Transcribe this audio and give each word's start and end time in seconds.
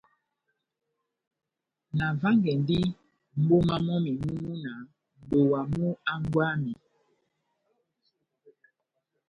Navángɛndi 1.97 2.79
mʼboma 3.39 3.75
mɔ́mi 3.85 4.11
mú 4.21 4.33
múna 4.43 4.71
nʼdowa 4.85 5.59
mú 5.73 5.85
hángwɛ 6.07 6.31
wami. 6.47 6.73